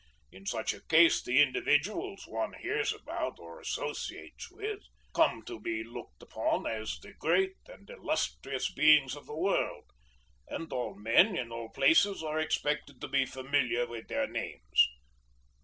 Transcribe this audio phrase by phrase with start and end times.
[0.31, 4.79] In such a case the individuals one hears about or associates with,
[5.13, 9.91] come to be looked upon as the great and illustrious beings of the world,
[10.47, 14.87] and all men in all places are expected to be familiar with their names.